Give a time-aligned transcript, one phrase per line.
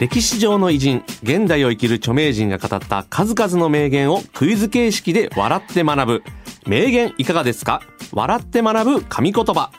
[0.00, 6.22] 歴史上の偉人現代を生きる著名人が語った数々の名言をクイズ形式で笑って学ぶ。
[6.68, 7.82] 名言いかがですか？
[8.12, 9.72] 笑って学ぶ神言葉。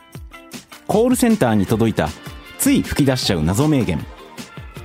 [0.86, 2.10] コールセンターに届いた
[2.58, 3.98] つい吹き出しちゃう謎名言。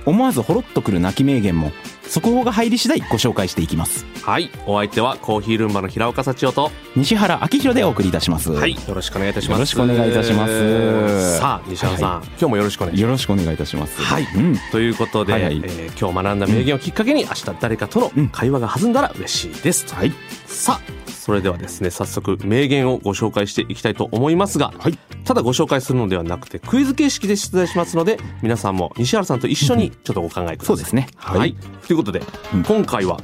[0.06, 1.70] 思わずほろっとくる泣き名言も
[2.08, 4.04] 速報が入り次第ご紹介していきます。
[4.22, 4.50] はい。
[4.66, 8.52] お相手はコーヒールンバの平岡幸男と西原明宏でお送りいたします。
[8.52, 8.74] はい。
[8.74, 9.58] よろしくお願いいたします。
[9.58, 11.38] よろしくお願いいたします。
[11.38, 14.00] さあ西原さん、は今日もよろしくお願いしよまろしくお願いいたします。
[14.00, 14.26] はい。
[14.34, 14.56] うん。
[14.56, 15.56] すということで、はいはい。
[15.56, 18.28] えー今日学んだ名言をきっかけに明日誰かとのうん。
[18.28, 20.12] 会話が弾んだら嬉しいです、はい。
[20.46, 24.96] さあそれではですね早速名言をご紹介していきたいと思いますが、はい。
[25.24, 31.08] ただご紹介するのではなくてクイズ形式で出題しますので皆さんも西原さんと一緒にちょっとご考えください、そうですね。
[31.16, 32.22] はい、ということで、
[32.54, 32.62] うん。
[32.62, 33.20] 今回は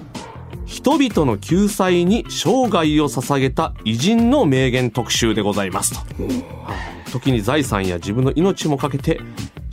[0.66, 6.28] 人々の救済に生涯を捧げた偉人の名言特集でございますと、は
[7.06, 7.10] い。
[7.12, 9.20] 時に財産や自分の命もかけて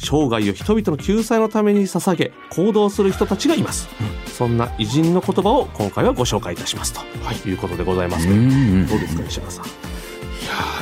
[0.01, 3.89] 生涯を人々の救済のために捧げ行動する人たちがいます、
[4.25, 7.01] そんな偉人の言葉を今回はご紹介いたしますと、
[7.47, 9.73] い、うことでございますけど、うですか西原さん、いや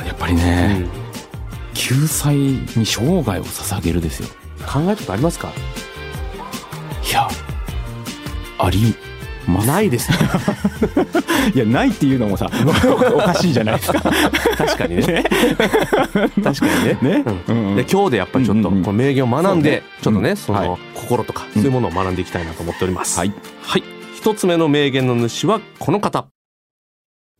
[0.04, 0.86] ーやっぱりね、
[1.74, 4.28] 救済に生涯を捧げるですよ。
[4.66, 5.52] 考えたことありますか？
[7.08, 7.28] いや
[8.58, 8.94] あり
[9.48, 10.18] ないですね。
[11.54, 12.50] いやないっていうのもさ
[13.14, 14.00] おかしいじゃないですか。
[14.56, 15.24] 確かにね。
[16.42, 16.98] 確かにね。
[17.02, 17.24] ね。
[17.48, 17.56] うん。
[17.56, 17.66] うん。
[17.70, 20.80] うんで今日でやっぱりちょっとうんうんこの名言を学んで、ちょっとね、その、はい。
[20.94, 23.18] 心とかそういうものを学んでいきたいなと思っております。
[23.18, 23.32] はい。
[23.62, 23.82] はい。
[24.14, 26.28] 一つ目の名言の主はこの方。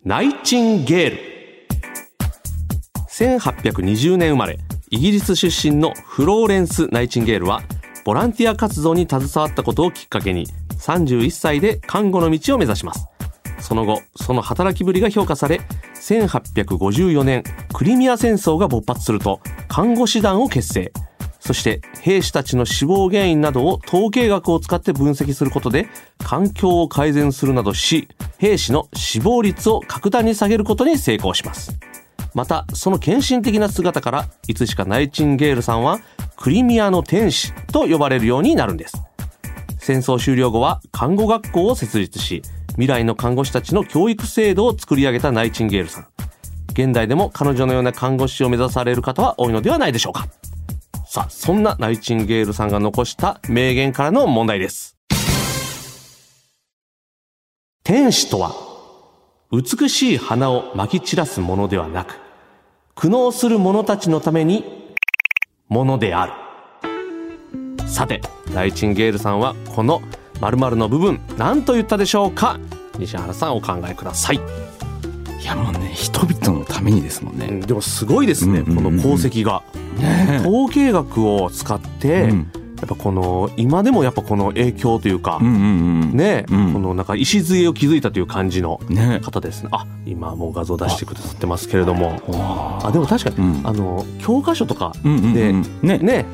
[0.04, 1.38] ナイチンゲール。
[3.10, 4.58] 1820年生まれ、
[4.90, 7.62] イギリス出身のフローレンス・ナイチンゲールは、
[8.04, 10.46] ボランティア活動に携わったことをきっかけに、
[10.78, 13.06] 31歳で看護の道を目指します。
[13.60, 15.60] その後、その働きぶりが評価され、
[15.94, 20.92] 1854年、クリミア戦争が勃発すると、看護師団を結成。
[21.40, 25.88] そして、兵士たちの死亡原因などを統計学を使って分析することで、
[26.18, 28.08] 環境を改善するなどし、
[28.38, 31.78] 兵士の死亡率を格段に下げることに成功します。
[32.34, 35.98] また、その献身的な姿から、いつしかナイチンゲールさんは、
[36.36, 39.02] クリミアの天使と呼ばれるようになるんです。
[39.78, 46.06] 戦争終了後は看護学校を設立し、未来の看護師たちの教育制度を作り上げたナイチンゲールさん。
[46.72, 50.28] 現代でも彼女のような看護師を目指される方は多いのではないでしょうか。
[51.06, 54.96] さあ、そんなナイチンゲールさんが残した名言からの問題です。
[57.82, 58.67] 天使とは、
[59.50, 62.18] 美しい花をまき散らすものではなく、
[62.94, 64.62] 苦悩する者たちのために、
[65.70, 66.32] ものである。
[67.88, 68.20] さて、
[68.52, 70.02] ナイチンゲールさんはこの
[70.42, 72.60] 〇〇の部分、何と言ったでしょうか？
[72.98, 74.36] 西原さんお考えください。
[74.36, 74.40] い
[75.42, 79.62] やもうね人々のためにですもんね、でもすごいですね、この功績が。
[79.98, 86.16] ね統計学を使って、うんやっぱこの、今でもやっぱこの影響というか、うんうんうん。
[86.16, 86.72] ね、うん。
[86.72, 89.20] このなんか礎を築いたという感じのね。
[89.22, 89.68] 方ですね。
[89.72, 92.20] あ、今もう画像出してくださってますけれども。
[92.28, 93.66] わあ、でも確かに、うん。
[93.66, 95.34] あの、教科書とかうんうんうん。
[95.34, 95.52] で、
[95.82, 95.98] ね。
[95.98, 96.26] ね、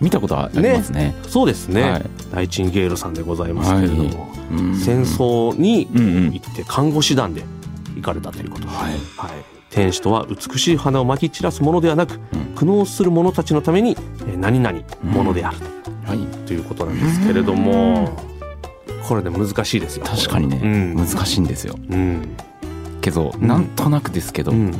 [0.00, 1.14] 見たことありますね。
[1.28, 2.04] そうですね、はい。
[2.32, 4.02] ナイチンゲールさんでございますけれども、
[4.52, 6.32] うん戦争にうんうん。
[6.32, 7.44] 行って看護師団で
[7.94, 8.92] 行かれたということで、はい。
[9.16, 9.30] はい、
[9.68, 12.40] 天使とは美しい花をまき散らすものではなく、うん。
[12.56, 13.96] 苦悩する者たちのために
[14.26, 15.70] えー何々ものであるはい
[16.50, 18.10] ということなんですけれども、
[19.06, 20.04] これで難しいですよ。
[20.04, 20.96] 確かにね、うん。
[20.96, 21.78] 難しいんですよ。
[21.88, 22.36] うん、
[23.00, 23.46] けど、うん。
[23.46, 24.72] なんとなくですけど、うん、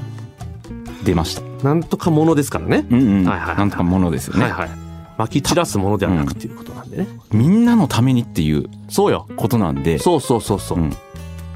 [1.04, 2.88] 出ました、なんとかものですからね。
[2.90, 3.24] うんうん。
[3.24, 4.70] はいはいはいなんとかものですよね、はいはい。
[5.16, 7.06] まき散らすものではなくっていうことなんでね。
[7.30, 9.28] みんなのためにっていうそうよ。
[9.36, 10.00] ことなんで。
[10.00, 10.80] そうそうそうそう。
[10.80, 10.90] うん。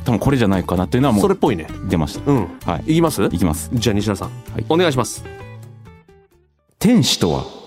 [0.05, 1.67] 多分これじゃないかなっていうのはもそうれっぽいね。
[1.89, 2.31] 出ました。
[2.31, 2.47] うん。
[2.65, 2.93] はい。
[2.93, 3.25] いきます？
[3.25, 3.69] いきます。
[3.75, 4.67] じゃあ西田さん、はい。
[4.69, 5.25] お願いします。
[6.79, 7.64] 天使とは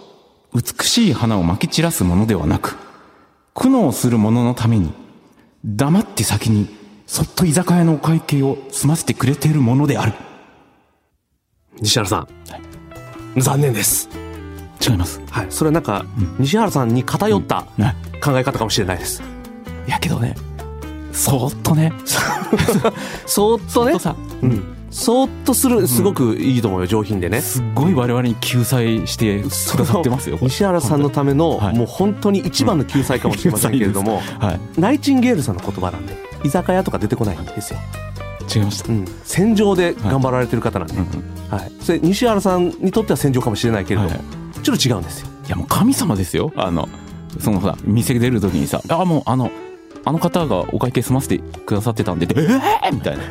[0.58, 2.78] 美しい花をまき散らすものではなく
[3.54, 4.92] 苦悩する者のために
[5.64, 6.68] 黙って先に
[7.06, 10.14] そっと居酒屋のお会計を済ませてくれているものである
[11.80, 12.28] 西原さん、
[13.40, 14.10] 残念です。
[14.82, 15.48] 違いますはい。
[15.52, 16.08] それはなんか、
[16.40, 19.22] 西原さんに偏ったね考え方かもしれないです。
[19.86, 20.36] やけどね
[21.12, 21.94] そーっとね
[23.28, 24.00] そーっとねそっと。
[24.00, 24.77] さ、うん。
[24.90, 27.42] そーっとするすごくいいと思うよ上品でね。
[27.42, 30.38] すっごい我々に救済してくださってますよ。
[30.42, 31.78] 西原さんのための、はい。
[31.78, 34.80] もう本当に一番の救済かもしれませんけれども、 はい。
[34.80, 37.80] ナイチンゲールさんの言葉なんで居酒屋とか出てこないんですよ、
[38.54, 38.92] 違いました。
[38.92, 44.20] うん、戦場で頑張られてる方なんで、うんうんはい、それ西原さんにとっては戦場かもしれないけれども、はい。
[44.64, 45.28] ちょっと違うんですよ。
[45.48, 46.52] いやもう神様ですよ。
[46.56, 46.88] あの
[47.40, 49.52] そのさ店出る時にさあもうあの
[50.08, 52.44] あの方がお会計済ませてくださってたんでえ
[52.86, 53.24] えー、みたいな。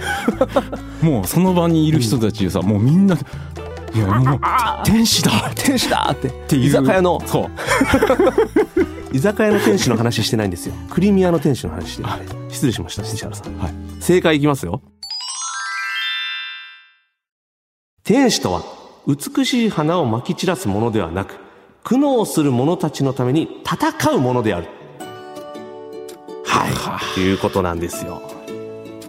[1.00, 4.40] もうその場にいる人たちさ、もうみんないやもう
[4.84, 5.30] 天使だ。
[5.30, 6.28] っ天使だって。
[6.28, 6.66] ていう。
[6.66, 7.22] 居酒屋の。
[7.24, 7.46] そう。
[9.16, 10.74] 居酒屋の店主の話してないんですよ。
[10.90, 12.08] クリミアの店主の話してる
[12.50, 13.58] 失礼しました西原さん。
[13.58, 13.74] はい。
[14.00, 14.82] 正解いきますよ。
[18.04, 18.62] 天使とは
[19.06, 21.36] 美しい花をまき散らすものではなく
[21.84, 24.68] 苦悩する者たちのために戦うものである
[26.56, 27.14] はい。
[27.14, 28.22] ということなんですよ。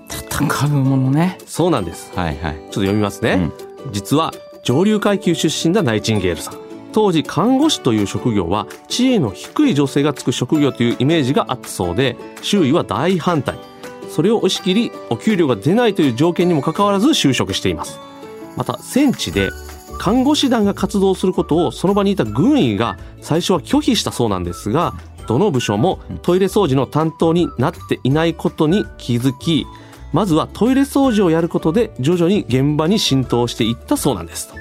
[0.09, 1.37] 戦うものね。
[1.45, 2.11] そうなんです。
[2.15, 2.53] はいはい。
[2.53, 3.51] ちょっと読みますね、
[3.91, 4.33] 実は
[4.63, 6.57] 上流階級出身だナイチンゲールさん。
[6.91, 13.59] 当時看護師という職業は地位の低い女性がつく職業というイメージがあったそうで周囲は大反対。
[14.09, 17.99] それを押し切りお給料が出ないという条件にもかかわらず就職しています。
[18.55, 19.49] また戦地で
[19.99, 24.93] 看護師団が活動することをその場にいた軍医が最初は拒否したそうなんですが
[25.27, 29.65] どの部署もトイレ掃除の担当になっていないことに気づき
[30.13, 34.47] まずはトイレ掃除をやることで徐々に現場に浸透していったそうなんです。
[34.47, 34.55] と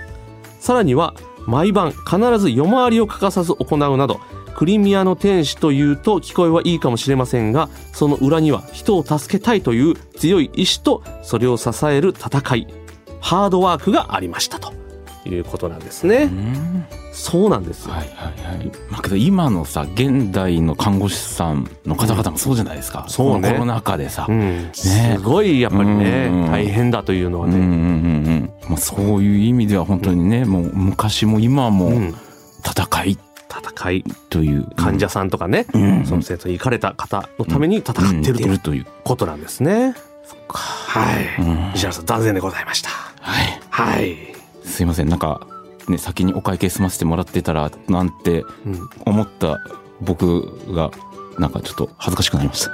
[0.60, 1.14] さらには
[1.46, 4.20] 毎晩必ず夜回りを欠かさず行うなど
[4.56, 12.66] クリミアの天使というと聞こえはいいかもしれませんがその裏には人を助けたいという強い意志とそれを支える戦い
[13.20, 14.86] ハードワークがありましたと。
[15.26, 16.25] いうことなんですね。
[16.25, 18.70] うんそうなんですよ、はいはいはい。
[18.90, 23.06] まあけど今のさ現代の看護師さんの方々もそうじゃないですか。
[23.08, 23.52] そうね。
[23.52, 24.26] コロナ禍でさ。
[24.28, 26.50] うん、すごいやっぱりね、うん。
[26.50, 28.52] 大変だというのはね、うんうんうんうん。
[28.69, 32.14] まあそういう意味では本当にね、もう昔も今もうん。
[32.62, 33.19] 戦い。
[33.49, 34.05] 戦い。
[34.28, 34.69] という。
[34.76, 36.05] 患者さんとかね、うん。
[36.05, 38.46] その戦争に行かれた方のために戦ってると。
[38.46, 38.87] いうという。
[39.05, 39.94] ことなんですね。
[40.49, 41.73] はい、うん。
[41.75, 42.90] 石原さん残念でございました。
[42.90, 43.61] はい。
[43.70, 44.17] はい、
[44.66, 45.46] すいませんなんか
[45.88, 49.58] ね先にお会計済ませてもらってたらなんてうん、思った
[50.00, 50.90] 僕が
[51.38, 52.72] なんかちょっと恥ずかしくなりました。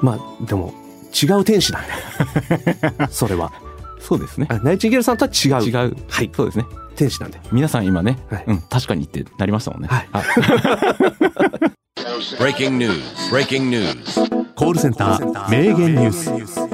[0.00, 0.72] まあでも
[1.20, 3.52] 違う天使なんでそれは
[4.00, 4.46] そうですね。
[4.50, 5.96] あナイチンゲールさんとは違う違う。
[6.08, 6.64] はいそうですね。
[6.96, 7.40] 天使なんで。
[7.52, 9.88] 皆さん今ね、はいうん確かにってなりましたもんね。
[9.88, 10.22] はいあ
[12.38, 13.02] Breaking news.
[13.30, 14.54] Breaking news.
[14.54, 16.67] コールセンター名言ニュース。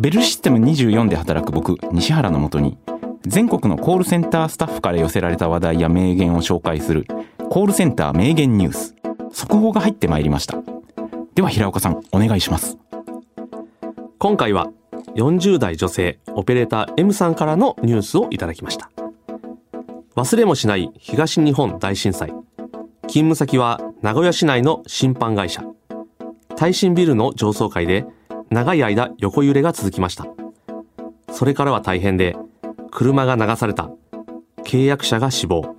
[0.00, 2.78] ベルシステム24で働く僕西原のもとに
[3.22, 7.06] 全国のコールセンタースタッフから寄せられた話題や名言を紹介する
[7.50, 8.94] コールセンター名言ニュース
[9.32, 10.56] 速報が入ってまいりました。
[11.34, 12.78] では平岡さんお願いします。
[14.18, 14.70] 今回は
[15.16, 18.90] 40代女性オペレーター M さんからのニュースをいただきました。
[20.16, 22.28] 忘れもしない東日本大震災。
[23.08, 25.64] 勤務先は名古屋市内の審判会社。
[26.56, 28.04] 耐震ビルの上層階で
[28.50, 30.26] 長い間横揺れが続きました。
[31.30, 32.36] それからは大変で
[32.90, 33.90] 車が流された。
[34.64, 35.74] 契約者が死亡。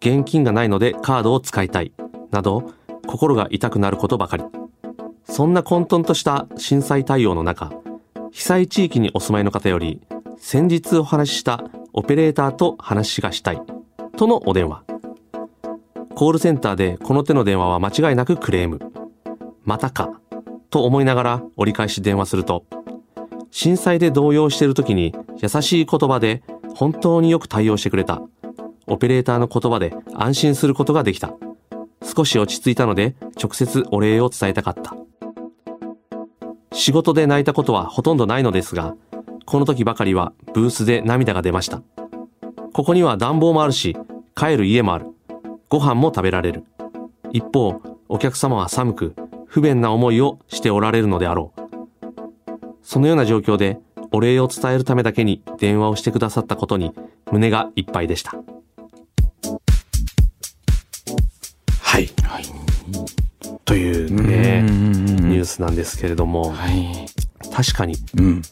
[0.00, 1.92] 現金がないのでカードを使いたい。
[2.30, 2.72] など
[3.06, 4.44] 心が痛くなることばかり。
[5.24, 7.72] そんな混沌とした震災対応の中、
[8.30, 10.00] 被災地域にお住まいの方より、
[10.38, 13.62] 先日お話ししたオペレーターと話がしたい、
[14.16, 14.84] とのお電話。
[16.14, 18.80] コールセンターでこの手の電話は間違いなくクレーム。
[19.64, 20.10] またか、
[20.70, 22.64] と思いながら折り返し電話すると、
[23.50, 26.42] 震災で動揺している時に優しい言葉で
[26.74, 28.20] 本当によく対応してくれた。
[28.86, 31.32] オペレーターの言葉で安心することができた。
[32.02, 34.96] 少し落ち着いたので直接お礼を伝えたかった。
[36.72, 38.94] 仕事で泣いたことはほとんどないのですが、
[39.44, 41.82] この時ばかりはブースで涙が出ました。
[42.72, 43.96] ここには暖房もあるし、
[44.36, 45.06] 帰る家もある。
[45.68, 46.64] ご飯も食べられる。
[47.32, 49.14] 一方、お客様は寒く、
[49.48, 51.60] 不便な思いをしておられるのであろう。
[52.82, 53.78] そのような状況で、
[54.12, 56.92] お礼を伝えるためだけに電話をしてくださったことに、
[57.32, 58.36] 胸がいっぱいでした。
[61.80, 62.08] はい。
[62.22, 62.44] はい
[63.64, 67.06] といううんね、うんうんニュースなんですけれども、はい
[67.52, 68.42] 確かにうん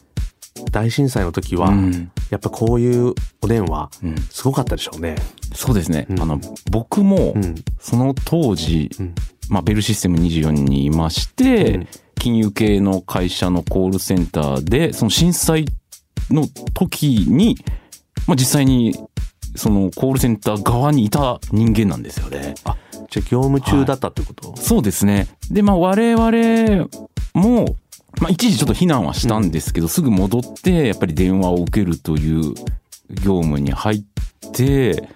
[0.71, 5.15] 大震災の時は、うんやっぱこういうお電話、うんすごかったでしょうね。
[5.53, 6.39] そうですね、うんあの
[6.71, 7.55] 僕もうん。
[7.79, 9.15] その当時、うん。
[9.49, 11.87] まあ、ベルシステム24にいまして、うん
[12.17, 15.65] 金融系の会社のコールセンターで、その震災
[16.29, 17.57] の時に、
[18.27, 18.95] まあ、実際に、
[19.55, 22.55] そのコールセンター側にいた人間なんですよね。
[22.63, 22.75] あ、
[23.09, 25.27] じゃあ業務中だったってこと、そうですね。
[25.49, 26.89] で、まあ、我々
[27.33, 27.75] も、
[28.19, 32.41] まあ、一時ちょっと避難はしたんですけど、すぐ戻ってやっぱり電話を受けるという
[33.23, 34.03] 業務に入っ
[34.53, 35.07] て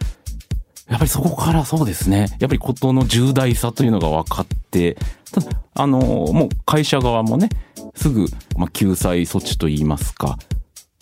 [0.92, 4.98] やっぱりそこからそうですねやっぱり事の重大さというのが分かって
[5.32, 7.50] ただあのもう会社側もね
[7.96, 8.26] すぐ、
[8.58, 10.38] まあ、救済措置といいますか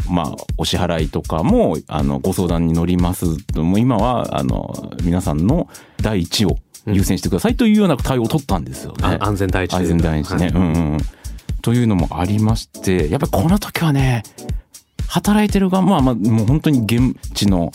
[0.10, 3.26] まあ、お支払いとかも、あの、ご相談に乗ります。
[3.56, 5.70] もう今は、あの、皆さんの
[6.02, 8.98] 第一を優先してくださいというような対応を取ったんですよね。
[9.02, 10.46] あ安全第一安全第一ね。
[10.46, 10.98] はいうんうん。
[11.62, 14.24] というのもありまして、やっぱりこの時はね、
[15.08, 17.72] 働いてる側、まあまあ、もう本当に現地の、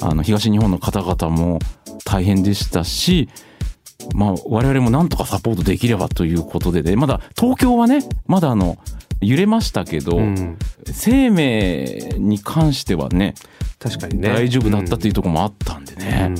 [0.00, 1.58] あの、東日本の方々も
[2.04, 3.28] 大変でしたし、
[4.14, 8.78] まあ、我々もなんとかサポートできればということでね、まだ東京はね、まだあの、
[9.20, 10.58] 揺れましたけど、うん。
[10.86, 13.34] 生命に関してはね、
[13.78, 14.28] 確かにね。
[14.28, 16.34] 大丈夫だったっていうところもあったんでね。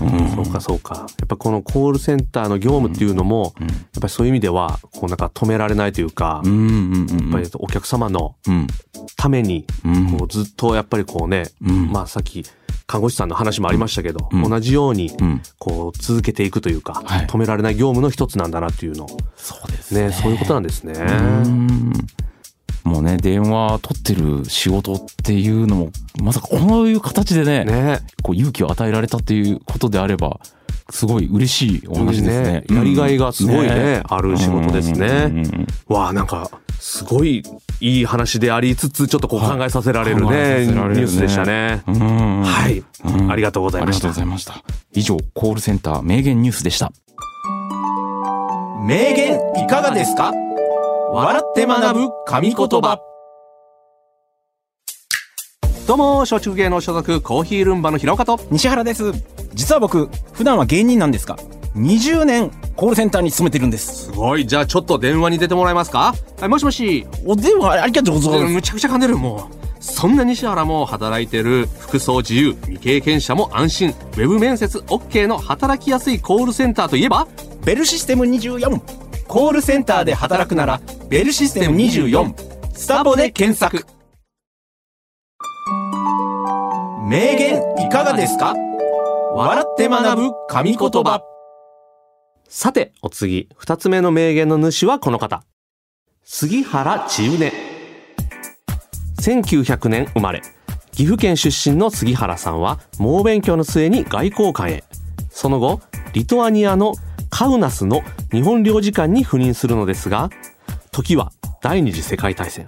[0.00, 0.30] うん。
[0.30, 1.06] そうかそうか。
[1.18, 3.66] やっぱこのコールセンターの業務っていうのも、うん。
[3.66, 7.20] やっぱりそういう意味では、こうなんか止められないというか、うんうんうん。
[7.20, 8.66] やっぱりお客様のうん。
[9.16, 10.18] ために、うん。
[10.18, 11.90] こうずっとやっぱりこうね、うん。
[11.90, 12.44] まあさっき
[12.90, 14.50] 看護師さんの話もありましたけど、うん。
[14.50, 15.42] 同じようにうん。
[15.60, 17.26] こう続けていくというか、はい。
[17.26, 19.06] 止められない業務の一つなんだなっていうの。
[19.36, 20.10] そうですね。
[20.10, 20.94] そういうことなんですね。
[20.94, 21.92] うん。
[22.82, 28.00] もうね、電話取ってる仕事っていうのも、まさかこういう形でね、ね。
[28.24, 30.40] こう勇気を与えられたっていうことであれば、
[30.90, 32.64] すごい嬉しいお話ですね。
[32.68, 34.02] やりがいがすごいね。
[34.04, 35.06] ある仕事ですね。
[35.06, 35.38] うん。
[35.38, 35.46] うん。
[35.46, 35.66] うん。
[35.86, 37.42] わあなんかすごい
[37.80, 41.82] いい話でありつつちょっとこう考えさせられる考ね、えさせられるねニュースでしたね。
[41.86, 44.16] はい、うんありがとうございましたありがとうご。
[44.16, 44.62] ざいました。
[44.92, 46.90] 以上、コールセンター名言ニュースでした。
[48.82, 50.32] 名言いかがですか？
[51.12, 52.98] 笑って学ぶ神言葉
[55.86, 59.12] どうも松竹芸能所属コーヒールンバの平岡と西原です
[59.52, 61.36] 実は僕普段は芸人なんですが
[61.74, 64.04] 20年コールセンターに勤めてるんです。
[64.06, 64.46] すごい。
[64.46, 66.14] じゃあちょっと電話に出てもらえますか？
[66.40, 67.06] はいもしもし。
[67.26, 68.54] お電話ありがとうございます。
[68.54, 71.68] むちゃくちゃ噛んでるもうそんな西原も働いてる。
[71.78, 72.54] 服装自由。
[72.62, 73.90] 未経験者も安心。
[73.90, 74.78] ウェブ面接。
[74.78, 77.28] OK の働きやすいコールセンターといえば？
[77.66, 78.80] ベルシステム24
[79.28, 82.32] コールセンターで働くならベルシステム24
[82.72, 83.84] スタボで検索。
[87.06, 88.54] 名言いかがですか？
[89.34, 91.20] 笑って学ぶ神言葉
[92.52, 93.48] さてお次。
[93.56, 95.44] 二つ目の名言の主はこの方。
[96.24, 97.52] 杉原千畝。
[99.20, 100.42] 1900年生まれ。
[100.90, 104.82] 岐阜県出身の杉原さんは猛勉強の末に外交官へ。
[105.30, 105.80] その後
[106.12, 106.94] リトアニアの
[107.30, 108.02] カウナスの
[108.32, 110.28] 日本領事館に赴任するのですが
[110.90, 111.30] 時は
[111.62, 112.66] 第二次世界大戦。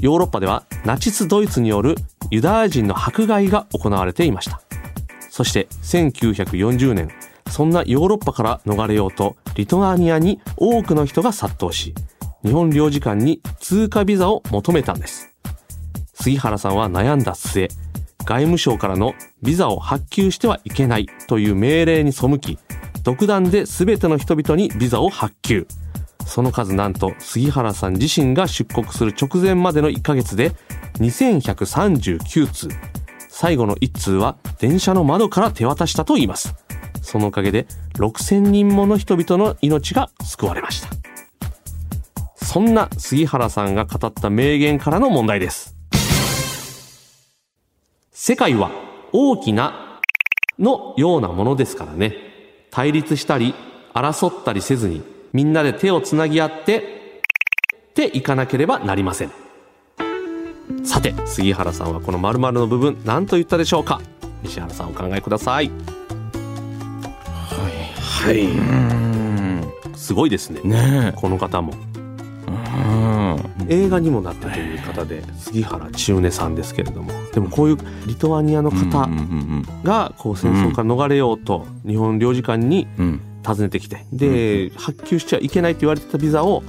[0.00, 1.96] ヨーロッパではナチスドイツによる
[2.30, 4.62] ユダヤ人の迫害が行われていました。
[5.28, 7.10] そして1940年
[7.50, 11.94] そんなヨーロッパから逃れようとリトアニアに多くの人が殺到し
[12.44, 15.34] 日本領事館に通過ビザを求めたんです。
[16.14, 17.68] 杉原さんは悩んだ末
[18.24, 22.58] 外務省からのビザを発給してはいけないという命令に背き
[23.02, 25.66] 独断で全ての人々にビザを発給。
[26.26, 30.52] その数なんと杉原さん自身が出国する直前までの1ヶ月で
[30.98, 32.68] 2139通。
[33.28, 36.54] 最後の1通は電車の窓から手渡したといいます。
[37.08, 40.90] そのおかげで6000人もの人々の命が救われました。
[42.34, 45.74] そんな杉原さんが語った名言からの問題です。
[48.12, 48.70] 世界は
[49.12, 50.02] 大きな
[50.58, 52.14] のようなものですからね。
[52.70, 53.54] 対立したり
[53.94, 57.22] 争ったりせずにみんなで手をつなぎ合って
[57.90, 59.32] っていかなければなりません。
[60.84, 64.02] さて杉原さんはこの〇〇の部分何と言ったでしょうか？
[64.42, 65.70] 西原さんお考えください。
[68.18, 68.44] はい。
[68.46, 69.72] うん。
[69.94, 70.60] すごいですね。
[70.62, 71.72] ねこの方も。
[73.68, 77.12] 映画にもなったという方で杉原千畝さんですけれども。
[77.32, 79.08] でもこういうリトアニアの方
[79.84, 83.20] がこう戦争から逃れようと日本領事館にうん。
[83.46, 84.04] 訪ねてきて。
[84.12, 86.62] で発給しちゃいけないと言われてたビザを。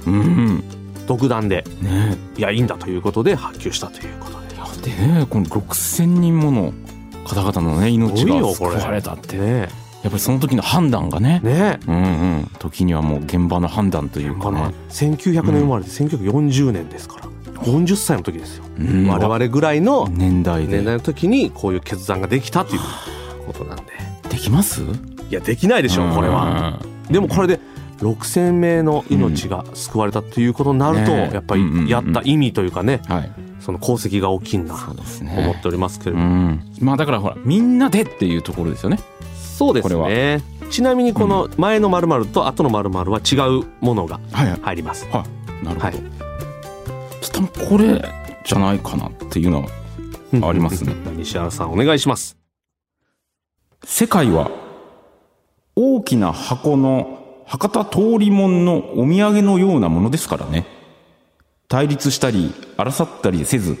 [1.06, 4.92] 独断でねいやいいんだということで発給したということで。
[4.94, 5.06] え。
[5.06, 6.72] でね、この6000人もの
[7.24, 9.36] 方々のね、命が救われたって。
[9.36, 9.68] ね
[10.02, 11.40] やっぱりその時の判断がね。
[11.44, 12.00] ねうんう
[12.38, 12.50] ん。
[12.58, 14.74] 時にはもう現場の判断というかね。
[14.88, 17.28] 1900年生まれで1940年ですから
[17.62, 20.76] 40歳の時ですようん我々ぐらいの年代で。
[20.78, 22.80] 年代の時にこういう決断ができたという
[23.46, 23.84] ことなんで
[24.30, 24.82] できます？
[24.82, 24.86] い
[25.32, 26.80] やできないでしょうこれは。
[27.10, 27.60] でもこれで
[27.98, 33.02] 6,000名の命が救われたということになると、ねやっぱりやった意味というかね。
[33.60, 35.36] その功績が大きいなそうですとね。
[35.36, 36.64] 思っておりますけれうども、ん。
[36.80, 38.98] まあだからほら、みんなでっていうところですよね。
[39.60, 44.60] そうですねちなみにこの前の〇〇と後の〇〇は違うものがはいはい。
[44.62, 45.22] 入ります、は
[45.62, 45.64] い。
[45.64, 45.98] なるほど。
[45.98, 46.20] はい
[47.32, 48.02] 多分これ
[48.44, 50.94] じゃないかなっていうのはありますね。
[51.16, 52.38] 西原さんお願いします。
[53.84, 54.50] 世界は
[55.76, 60.66] 大きな箱の博多通りもんのお土産のようなものですからね。
[61.68, 63.76] 対立したり争ったりせず、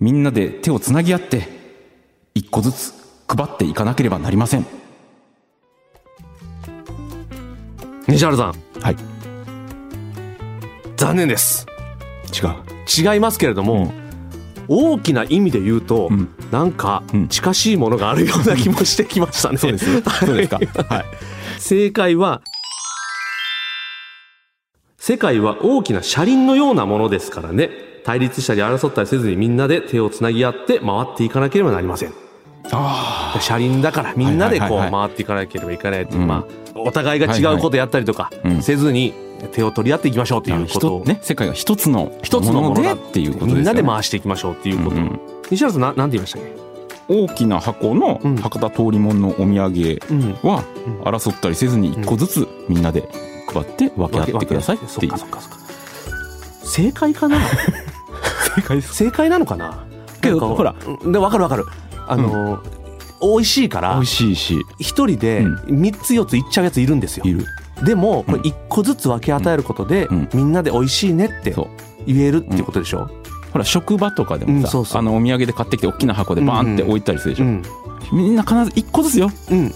[0.00, 1.46] みんなで手をつなぎ合って、
[2.34, 2.94] 一個ずつ
[3.28, 4.81] 配っていかなければなりません。
[8.12, 8.96] 西原さん、はい。
[10.96, 11.66] 残念です。
[12.30, 13.14] 違う。
[13.14, 13.90] 違いますけれども、
[14.68, 19.56] 大きな意味で言うと、うんなんかうん近しいものがあるような気もしてきましたね。
[19.56, 20.02] そうです。
[20.26, 20.58] そうですか。
[20.58, 21.04] はい。
[21.58, 22.42] 正解は、
[24.98, 27.70] 世界は大きな車輪のようなものですからね。
[28.04, 32.21] 対立したり争ったりせずにみんなで手をつなぎ合って回っていかなければなりません。
[32.70, 36.28] あ車輪だからみんなでこう回っていかなければいけないっていう、うん。
[36.28, 39.12] まあ、お互いが違うことやったりとかせずに
[39.52, 40.56] 手を取り合っていきましょうとあ。
[40.58, 40.96] いうこと。
[40.98, 43.54] を、ね、世界が一つの一つのものだでっていうことですよね。
[43.56, 44.96] みんなで回していきましょうっていうこと。
[44.96, 45.20] うんうん。
[45.50, 46.62] 西原さんな、なんて言いましたっけ？
[47.08, 48.36] 大きな箱のうん。
[48.36, 50.32] 博多通りもんのお土産うん。
[50.48, 51.02] はうん。
[51.02, 53.08] 争ったりせずに一個ずつみんなで
[53.52, 55.12] 配って分け合ってくださいっていう。
[56.64, 57.38] 正解かな？
[58.82, 59.84] 正解なのかな？
[60.22, 60.74] けどほら。
[61.02, 61.12] うん。
[61.12, 61.64] でわかるわかる
[62.06, 62.60] あのー、
[63.20, 64.62] 美味しいから美味しいし。
[64.78, 65.80] 一人でうん。
[65.80, 67.24] 3つ4ついっちゃうやついるんですよ。
[67.24, 67.44] いる。
[67.84, 70.28] でもこれうん1個ずつ分け与えることで、うん。
[70.34, 71.54] みんなで美味しいねって
[72.06, 73.10] 言えるっていうことでしょ、
[73.52, 77.62] ほら職場とかでもさ、うんあのお土産で買ってきて大きな箱でバーンって置いたりするでしょ、うん。
[78.12, 79.30] みんな必ず一個ずつよ。
[79.50, 79.68] うん。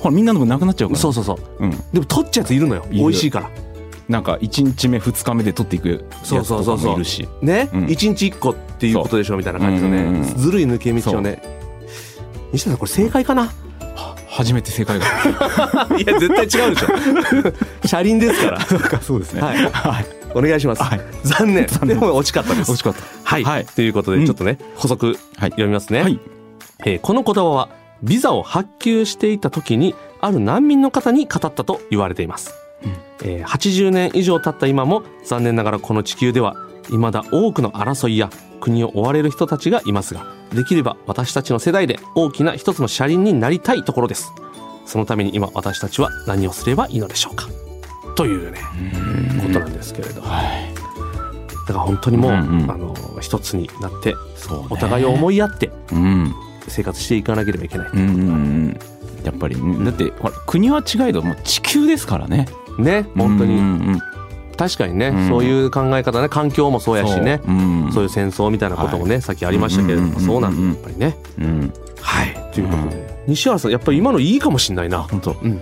[0.00, 1.00] ほらみんなの分なくなっちゃうから。
[1.00, 1.64] そうそうそう。
[1.64, 2.84] うん、でも取っちゃうやついるのよ。
[2.90, 3.50] 美味しいから。
[4.08, 7.28] なんか1日目2日目で取っていくやつとかもいるし。
[7.40, 7.90] ね、うん。
[7.90, 9.36] 一日1個っていうことでしょ？
[9.36, 11.61] みたいな感じのね、ずるい抜け道をね
[12.52, 13.50] 西田さんこれ正解かな？
[14.28, 15.04] 初めて正解が。
[15.98, 16.88] いや絶対違うでしょ。
[17.86, 18.60] 車輪ですから。
[18.60, 19.42] そうかそうですね。
[19.42, 19.70] はい。
[19.70, 20.06] はい。
[20.34, 21.00] お願いします、はい。
[21.24, 21.66] 残念。
[21.66, 22.00] 残念。
[22.00, 22.72] でも惜しかったです。
[22.72, 23.02] 惜しかった。
[23.24, 23.66] はい、はい。
[23.66, 25.50] ということでうんちょっとね、補足はい。
[25.50, 26.18] 読みますね、はい。
[26.86, 27.68] えーこの言葉は
[28.02, 32.52] ビザを発給していた時にある難民の方に語ったと言われています、
[33.22, 36.56] えー80年以上経った今も残念ながらこの地球では
[36.86, 38.30] 未だ多くの争いや
[38.62, 44.32] 国を追われる人たちがいますができれば私たちの世代で大きな一つの車輪になりたいところです。
[44.86, 47.48] そのために今私たちは何をすればいいのでしょうか。
[48.14, 48.60] というね
[49.40, 50.74] ことなんですけれど、はい
[51.66, 52.70] だから本当にもう、うんうん。
[52.70, 54.18] あの一つになってね。
[54.68, 56.34] お互いを思いやってうん。
[56.68, 58.08] 生活していかなければいけない、うんうんう
[58.68, 58.78] ん。
[59.24, 60.12] やっぱりだって
[60.46, 62.46] 国は違えどもう地球ですからね。
[62.78, 64.11] ね本当に、うんうん
[64.68, 65.28] 確かにね、うん。
[65.28, 67.54] そういう考え方ね環境もそうやしねそう。
[67.54, 67.92] うん。
[67.92, 71.16] そういう戦争みたいなこともね、さっきありましたけれども、そうなんだやっぱりね。
[71.38, 71.72] うん。
[72.00, 72.54] はい。
[72.54, 75.02] ということで、西原さんやっぱり今のいいかもしんないな。
[75.02, 75.36] 本当。
[75.42, 75.60] うん。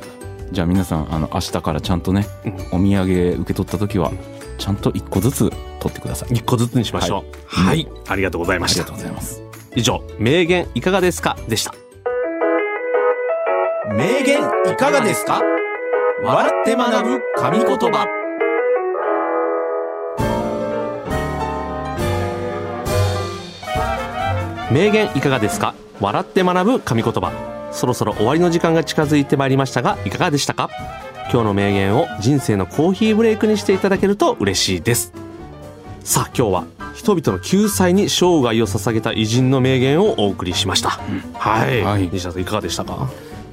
[0.52, 2.26] じゃあ皆さんあの明日からちゃんとね
[2.72, 4.10] お土産受け取った時は
[4.58, 6.34] ちゃんと一個ずつ取ってください。
[6.34, 7.36] 一個ずつにしましょう。
[7.46, 8.82] はい、ありがとうございました。
[8.82, 9.42] ありがとうございます。
[9.76, 11.72] 以上名言いかがですかでした。
[13.94, 14.40] 名言
[14.72, 15.40] いかがですか？
[16.22, 18.06] 笑って学ぶ神言葉
[24.70, 25.74] 名言いかがですか？
[26.00, 27.70] 笑って学ぶ神言葉。
[27.72, 30.70] そろそろ終わりの時間が近づいてまいりましたがいかがでしたか？
[31.32, 35.12] 今日の名言を人生のコーヒーブレイクにしていただけると嬉しいです。
[36.04, 40.98] さあ今日は人々の救済に生涯を捧げた偉人の名言をお送りしました、
[41.34, 42.08] はい、はい。
[42.12, 43.08] 西田さんいかがでしたか？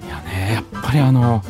[0.06, 1.44] いやねやっぱりあの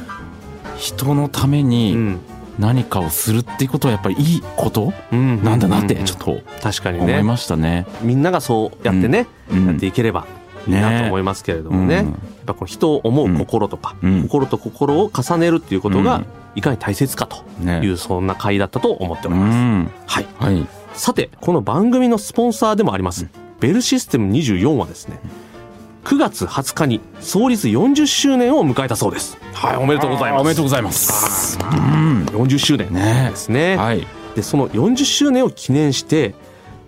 [0.77, 2.19] 人のためうにん
[2.57, 4.93] 何かをするっていうことはやっぱりいいこと？
[5.11, 5.43] うん。
[5.43, 6.05] なんだなってうん。
[6.05, 7.03] ちょっと確かにね。
[7.13, 7.85] 思いましたね。
[8.01, 9.67] みんながそうやってね、うん。
[9.67, 10.25] やっていければ
[10.67, 12.05] いいなと思いますけれどもね、うん。
[12.07, 12.15] やっ
[12.45, 14.21] ぱこの人を思う心とか、うん。
[14.23, 16.25] 心と心を重ねるっていうことがうん。
[16.55, 17.81] いかに大切かとね。
[17.83, 19.91] いうそんな回だったと思っておうります、ん。
[20.07, 20.25] はい。
[20.39, 20.67] はい。
[20.93, 23.27] さてこの番組のスポンサーでもあります、
[23.59, 25.19] ベルシステム24はですね
[26.07, 29.37] 9月20日に創立40周年を迎えたそうです。
[29.51, 30.41] はいおめでとうございます。
[30.41, 31.59] おめでとうございます。
[31.59, 32.25] うん。
[32.27, 33.27] 40周年ね。
[33.29, 33.75] ですね。
[33.75, 34.07] はい。
[34.33, 36.33] でその40周年を記念して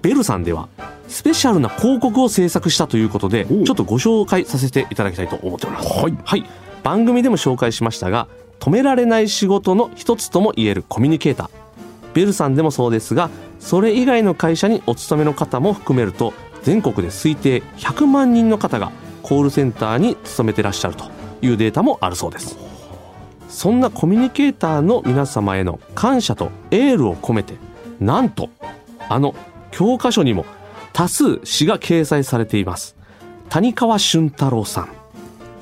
[0.01, 0.69] ベルさんでは
[1.09, 5.89] スペシャルな広告を制作したということでちょおっとご紹介させていただきたいと思っております。
[5.89, 6.17] はい。
[6.23, 6.45] はい。
[6.83, 8.29] 番組でも紹介しましたが
[8.61, 11.49] 止められない仕事の一つとも言えるコミュニケーター。
[12.13, 13.29] ベルさんでもそうですが
[13.59, 21.05] それ以外の会社にお勤めの方も含めると全国で推定100万人の方がコールセンターに勤めてらっしゃると
[21.41, 22.57] いうデータもあるそうです。
[23.47, 27.55] そんなコミュニケーターの皆様への感謝とエールを込めて
[27.99, 28.49] なんと
[29.09, 29.33] あの
[29.71, 30.45] 教科書にも
[30.93, 32.95] 多数詩が掲載されています。
[33.49, 34.89] 谷川俊太郎さん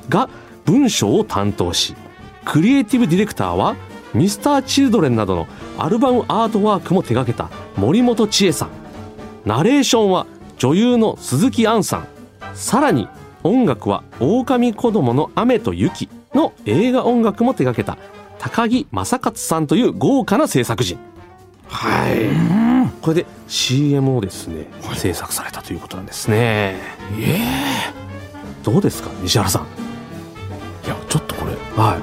[0.09, 0.29] が
[0.65, 1.95] 文章を担当し
[2.43, 3.75] クリエイティブディレクターは
[4.13, 8.69] ミスターチルドレンなどのアルバムアートワークも手掛けた森本千恵さん。
[9.45, 12.07] ナレーションは女優の鈴木杏さん。
[12.53, 13.07] さらに
[13.47, 17.97] 音楽は狼子供の雨と雪の映画音楽も手掛けた
[18.39, 20.99] 高木正勝さんという豪華な制作陣
[21.69, 22.89] はい。
[23.01, 26.75] これで CM をですね、制作されたということなんですね。
[27.19, 27.39] え
[28.63, 29.67] どうですか西原さん？
[30.83, 31.51] えいやちょっとこれ。
[31.75, 31.99] は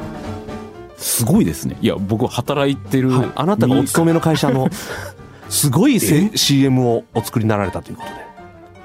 [0.97, 1.77] すごいですね。
[1.81, 4.69] いや僕働いてる、い、はい、あなたがお勤めの会社の
[5.49, 8.25] すごいせ CM をお作りになられたということで。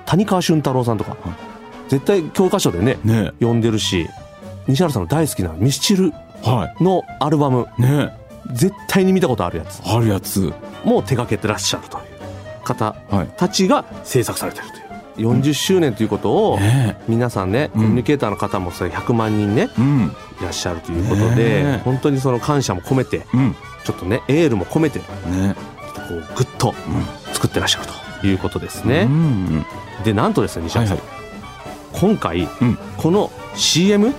[0.05, 1.15] 谷川俊太郎さんとか、
[1.89, 3.31] 絶対教科書でねね。
[3.39, 4.07] 読んでるし
[4.67, 6.11] 西原さんの大好きなミスチル
[6.43, 8.13] はのアルバムいね。
[8.53, 9.81] 絶対に見たことあるやつ。
[9.85, 10.53] あるやつ。
[10.83, 13.27] も手掛けてらっしゃるという方はい。
[13.37, 14.65] たちが制作されてる
[15.15, 15.31] という。
[15.31, 16.97] 40周年ということをね。
[17.07, 19.67] 皆さんねコミュニケーターの方もそれ100万人ね
[20.39, 23.55] いらっしゃるということで本当にその感謝も込めてうん。
[23.83, 25.55] ちょっとねエールも込めてね。
[26.07, 26.73] こうグッと
[27.33, 27.85] 作ってらっしゃる
[28.21, 29.01] ということですね。
[29.01, 29.09] う。
[29.09, 29.65] ん。
[30.03, 31.18] でなんとですね西はい原さはいん
[31.93, 32.77] 今回うん。
[32.97, 34.13] この CM うん。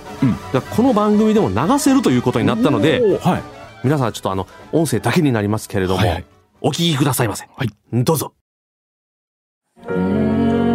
[0.53, 3.43] がこの番組でも流せるということになったのではい。
[3.83, 6.25] 皆さんちょっとあの音声だけになりますけれどもはいはい。
[6.61, 7.47] お聞きくださいませ。
[7.55, 7.69] はい。
[8.03, 8.33] どうぞ。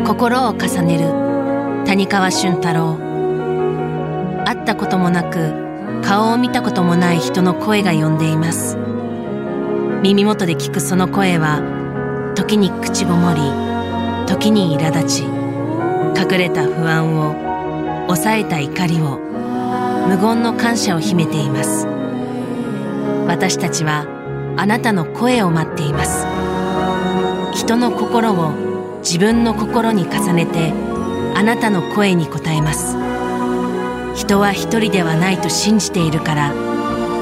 [0.06, 2.96] 心を重ねる谷川俊太郎。
[4.44, 8.76] 会ったこともなく顔を見たこともない人の声が呼んでいます。
[10.02, 13.40] 耳元で聞くその声は時に口ごもり
[14.26, 15.35] 時に苛立ち
[16.16, 19.18] 隠れた不安を抑えた怒りを
[20.08, 21.86] 無言の感謝を秘めています。
[23.26, 24.06] 私たちは
[24.56, 26.24] あなたの声を待っています。
[27.54, 30.72] 人の心を自分の心に重ねて
[31.34, 32.96] あなたの声に応えます。
[34.14, 36.50] 人は一人ではないと信じているから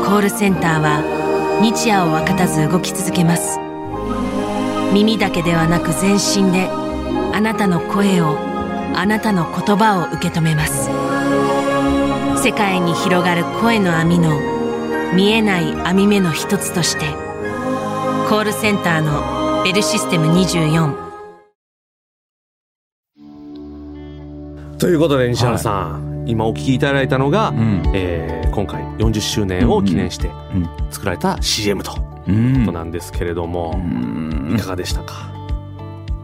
[0.07, 3.59] コールセンターは日夜を分かたず動き続けます。
[4.93, 6.69] 耳だけではなく全身で
[7.33, 8.54] あなたの声を
[8.97, 10.89] あなたの言葉を受け止めます。
[12.43, 14.39] 世界に広がる声の網の
[15.15, 17.07] 見えない網目の一つとして
[18.29, 21.05] コールセンターのベルシステム24
[24.79, 27.83] ということで西原さん、今お聞きいただいたのが、うん。
[27.95, 31.97] えー今回40周年を記念してうん作られた CM と
[32.29, 32.61] いううん。
[32.61, 34.55] ことなんですけれども、うん。
[34.57, 35.33] いかがでしたか、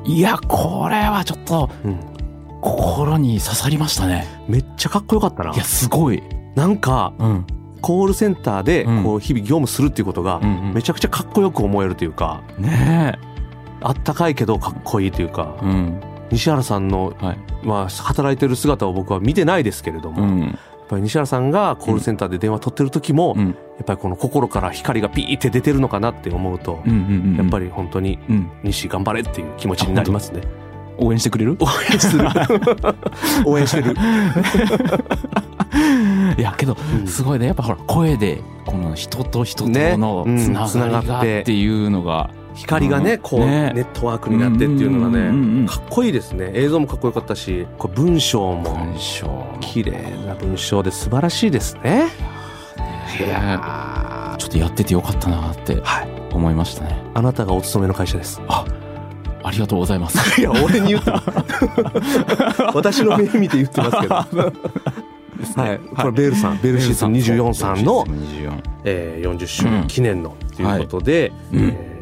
[0.04, 1.98] いやこれはちょっとうん、
[2.60, 4.26] 心に刺さりましたね。
[4.48, 5.52] めっちゃかっこよかったな。
[5.52, 6.22] いやすごい。
[6.54, 7.46] なんかうん。
[7.80, 9.02] コールセンターでうん。
[9.04, 10.74] こう日々業務するっていうことがうんうん。
[10.74, 13.18] めちゃくちゃかっこよく思えるというかね
[13.80, 16.00] あったかいけどかっこいいというかえうん。
[16.30, 17.38] 西原さんの、はい。
[17.64, 23.46] まあ、働いてる姿を僕は見てないですけれども、やっうんぱり西原さんがコールセンターで電話取ってる時も、うん。
[23.48, 27.00] やっぱりこの心から光がピーって出てるのかなって思うと、うんうんう
[27.34, 28.50] んやっぱり本当にうん。
[28.62, 30.42] 西頑張れっていう気持ちになりますね。
[31.00, 31.56] 応援してくれる？
[31.60, 32.26] 応援する。
[33.44, 33.96] 応援してる。
[36.38, 46.50] いやけどうんすごいねやっぱほら声でこの人と人とねのうんつながりがっていうのが光がね、こう、ねネットワークになってっていうのがね、かっこいいですね。
[46.52, 49.92] 映像もかっこよかったし、これ文章も文章綺麗
[50.26, 52.08] な文章で素晴らしいですね。
[53.18, 56.08] いややちょっとやっててよかったなってはい。
[56.32, 58.40] 思いましたねあなたがお勤めの会社です。
[58.48, 58.64] あ
[59.50, 60.18] りがとうございます。
[60.40, 61.02] いや、俺に言っ
[62.74, 64.14] 私の目見て言ってますけど。
[64.14, 64.22] は
[65.72, 65.78] い。
[65.96, 71.60] これベールさん、ベールシス24さんの、24えー、40周年記念のということで、うん。
[71.60, 72.00] えー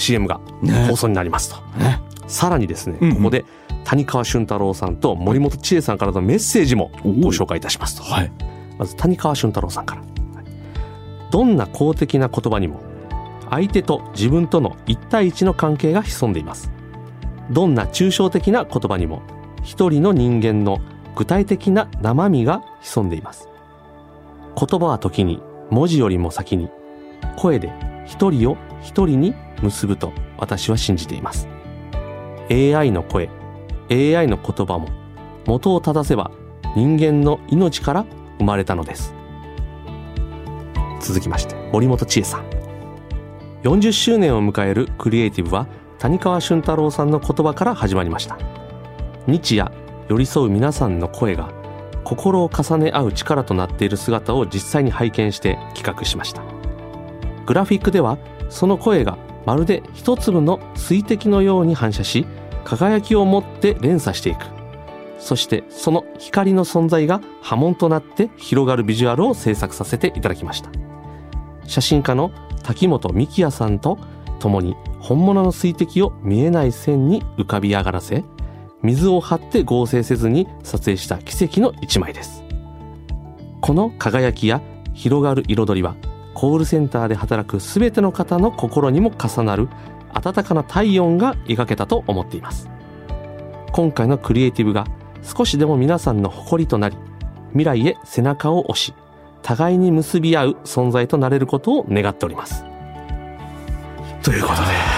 [0.00, 0.86] CM がね。
[0.88, 1.56] 放送になりますと。
[1.78, 2.00] ね。
[2.26, 3.44] さらにですね、ここで
[3.84, 8.02] 谷川俊太郎さんと森本千恵さんからのメッセージもご紹介いたしますと。
[8.02, 8.32] はい。
[8.78, 10.02] まず谷川俊太郎さんから。
[11.30, 12.80] どんな公的な言葉にも
[13.50, 16.72] 相手と自分との一対一の関係が潜んでいます。
[17.50, 19.22] どんな抽象的な言葉にも
[19.62, 20.78] 一人の人間の
[21.16, 23.48] 具体的な生身が潜んでいます。
[24.56, 26.68] 言葉は時に文字よりも先に
[27.36, 27.72] 声で
[28.06, 31.48] 一人を一人に結ぶと私は信じています。
[32.50, 33.28] AI の声、
[33.90, 34.88] AI の言葉も
[35.46, 36.30] 元を正せば
[36.76, 38.06] 人間の命から
[38.38, 39.14] 生まれたのです。
[41.00, 42.44] 続きまして、森本千恵さん。
[43.62, 45.66] 40周年を迎えるクリエイティブは
[46.00, 48.38] 谷川俊太郎さんの言葉から始まりました。
[49.26, 49.70] 日夜
[50.08, 51.52] 寄り添う皆さんの声が
[52.04, 56.42] 心を重ね合う力となっている姿を実際に拝見して企画しました。
[57.44, 58.16] グラフィックでは
[58.48, 62.26] その声がまるで一粒の水滴のように反射し
[62.64, 64.46] 輝きを持って連鎖していく
[65.18, 70.70] そしてその光の存在が波紋となって広がるビジュアルを制作させていただきました
[71.64, 72.30] 写真家の
[72.62, 73.98] 滝本幹也さんと
[74.38, 78.22] ともに本物の水滴を見えない線に浮かび上がらせ
[78.82, 82.44] 水を張って合成せずに撮影した奇跡の一枚です。
[83.60, 84.62] この輝きや
[84.94, 85.96] 広がる彩りは
[86.34, 89.68] コールセンターで働く全ての方の心にも重なる
[90.12, 92.70] 温かな体温が描けたと思っています。
[93.72, 94.86] 今回のクリエイティブが
[95.22, 96.96] 少しでも皆さんの誇りとなり
[97.50, 98.94] 未来へ背中を押し
[99.42, 102.64] 互いに結び合う存在となれることを願っております。
[104.22, 104.89] ということで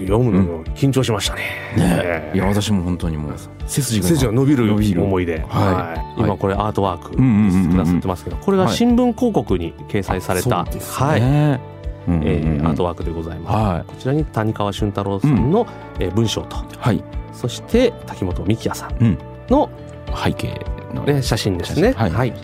[0.00, 1.42] 読むの緊張しましたね、
[1.76, 2.32] ね。
[2.34, 3.34] いや私も本当にもう
[3.66, 5.44] 背筋が背筋が伸びる思いで、はい。
[5.48, 6.22] はい。
[6.22, 11.20] 今これアートワークうんうんうんうんくださってますけどこれが新聞広告に掲載された、はい。
[11.20, 11.60] ね。
[12.08, 12.28] うんうんうん。
[12.28, 15.66] えーアートワークでございます、はこちらに谷川俊太郎さんの、
[15.98, 16.56] えー文章と。
[16.56, 17.04] いはい。
[17.32, 19.18] そして滝本美希也さんうん。
[19.48, 19.70] の、
[20.14, 20.60] 背景
[20.94, 21.92] のね、写真ですね。
[21.92, 22.10] はい。
[22.10, 22.34] はい、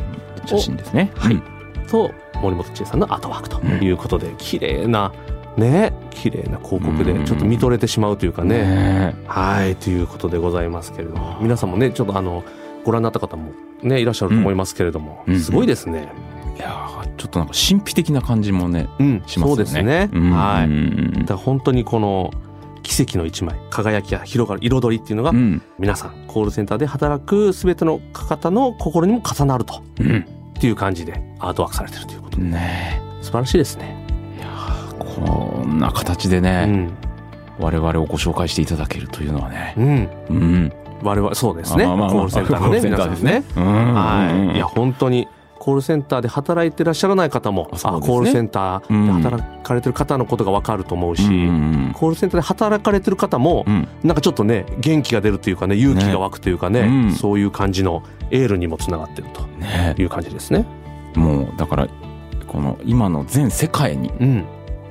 [0.46, 1.10] 写真ですね。
[1.16, 1.34] はい。
[1.34, 1.42] うん
[1.90, 5.12] と森本千恵さんのアートワークということで、綺麗な
[5.60, 7.24] ね綺麗な広告でうん。
[7.24, 9.14] ちょっと見とれてしまうというかね、ね。
[9.26, 11.38] はいということでございますけれども。
[11.40, 12.42] 皆さんもねちょっとあの
[12.84, 15.38] ご覧になった方もねいらっしゃると思いますけれども、うん。
[15.38, 16.08] すごいですね、
[16.56, 19.48] いやーちょっとなんか神秘的な感じもねうんしますよね。
[19.48, 20.30] そうですね、うん。
[20.30, 20.64] はい。
[20.66, 21.12] うん。
[21.20, 22.32] だから本当にこの
[22.82, 25.62] 奇跡の一枚輝きや広がる彩りっていうのが、うん。
[25.78, 29.82] 皆さんコールセンターで働く全ての方の心にも重なると。
[30.00, 30.26] うん。
[30.58, 32.44] っていう感じでアートワークされてるということで。
[32.44, 33.00] ね。
[33.22, 33.99] 素晴らしいですね。
[35.26, 36.90] こんな形でうね、ん、
[37.58, 39.74] 我々をご紹介していただけるというのはね。
[39.76, 40.72] うん、うん。
[41.02, 41.86] 我々そうですね。
[41.86, 42.12] まあまあまあ。
[42.12, 42.80] コールセンターのね。
[42.80, 43.32] 皆さんですね。
[43.32, 43.44] ね。
[43.56, 43.94] うん。
[43.94, 44.56] はい。
[44.56, 45.28] いや本当に
[45.58, 47.78] コールセンターで働いてらっしゃらない方も、ね。
[47.78, 51.36] コールセンターで働かれてる方のことがわかると思うし、うんう
[51.88, 53.88] んコールセンターで働かれてる方も、うん。
[54.02, 57.12] なんかちょっとね元気が出るというかね勇気が湧くというかねうん。
[57.12, 59.28] そういう感じのエールにもつながってる
[59.58, 59.92] ね。
[59.96, 60.64] という感じですね。
[61.14, 61.88] もうだから
[62.46, 64.44] この今の全世界にうん、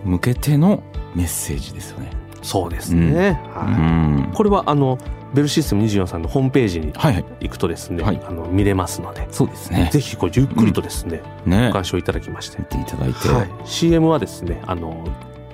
[0.10, 0.84] 向けての
[1.16, 2.12] メッセージですよね。
[2.42, 3.40] そうですね。
[3.56, 4.30] うはい。
[4.30, 4.32] ん。
[4.34, 4.98] これはあの
[5.34, 7.26] ベルシステム24さんのホームページにはいはい。
[7.42, 8.22] 行くとですね、はい。
[8.26, 9.90] あの見れますので、そうですね。
[9.92, 11.68] ぜひこうゆっくりとですね、ね。
[11.68, 12.58] ご鑑賞いただきまして。
[12.60, 15.06] 見、ていただいて、はい、CM はですねあの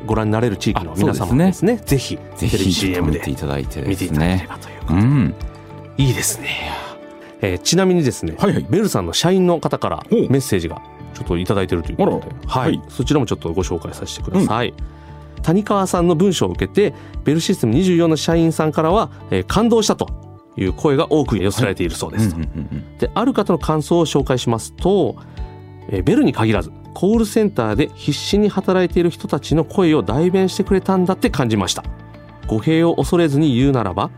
[0.05, 4.47] ご覧になれる地域の皆様もですねぜひぜテレビ CM で見ていただいてです見ていただけれね。
[4.47, 5.35] ばということで、うん。
[5.97, 6.49] いいですね、
[7.41, 8.65] えーちなみにですね、はいはい。
[8.69, 10.81] ベルさんの社員の方からメッセージが
[11.15, 12.77] ちょっといただいてるということで、はい。
[12.77, 12.81] はい。
[12.89, 14.73] そちらもちょっとご紹介させてください、
[15.41, 20.09] 谷川さんの文章を受けてベルシステム24の社員さんからは、えー感動したと
[20.57, 22.29] いう声が多く寄せられているそうです。
[22.29, 22.97] と、うんうんうん。
[22.97, 25.15] である方の感想を紹介しますと、
[25.89, 31.83] えーベルに限らずコールセンターで必死に働いている人たちの声を代弁してくれたんだって感じました。
[32.47, 34.11] 語弊を恐れずに言うならば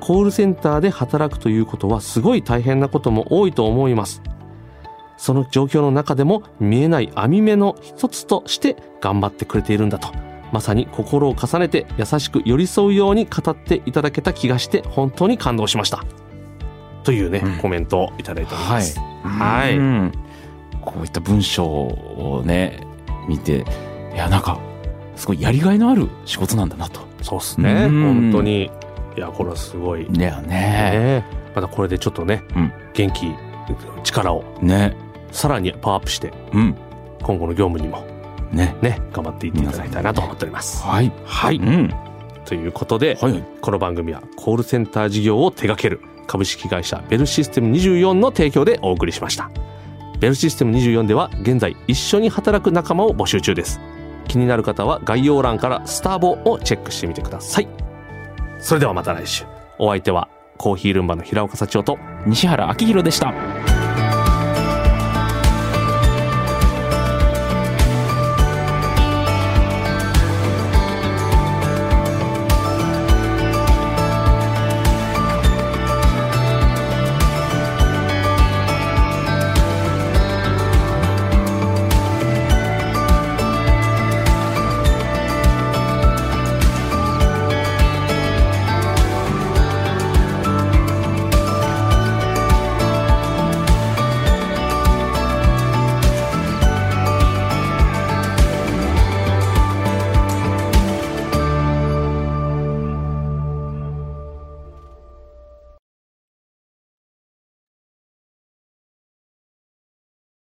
[0.00, 4.22] コールセンターで働くということはすごい大変なことも多いと思います
[5.20, 10.08] その状況の中でも見えない網目の一つとして頑張ってくれているんだと。
[10.50, 16.02] まさに心を重ねて優しく寄り添うように語っていただけた気がして本当に感動しました。
[17.04, 17.58] というね、うん。
[17.58, 19.76] コメントをいただいております、はい。
[19.76, 20.12] うん。
[20.80, 22.80] こういった文章をね
[23.28, 23.66] 見て
[24.14, 24.58] いやなんか
[25.16, 27.02] すごいやりがいのある仕事なんだなと。
[27.20, 27.88] そうっすね。
[27.90, 28.02] うん。
[28.30, 28.70] 本当に。
[29.18, 30.08] いやこれはすごい。
[30.10, 30.48] だよね。
[30.48, 31.24] ね。
[31.54, 32.72] またこれでちょっとね、うん。
[32.94, 33.34] 元気
[34.06, 34.44] 力を。
[34.62, 34.96] ね。
[35.30, 36.76] さらにパワーアップしてうん。
[37.22, 38.04] 今後の業務にも
[38.52, 38.76] ね。
[38.82, 41.12] ね頑張っていっていただきたいなと思っておりますはい。
[41.24, 41.94] はい、うん。
[42.44, 43.44] ということで、はいはい。
[43.60, 49.50] この番組はコールセンター事業を手掛ける株式会社ベルシステム24の提供でお送りしました
[50.20, 53.80] ベルシステム24では現在一緒に働く仲間を募集中です
[54.28, 57.68] 気になる方は概要欄からスターボをチェックしてみてください
[58.60, 59.44] それではまた来週
[59.78, 63.69] お相手はコーヒールンバの平岡幸男と西原明宏でした。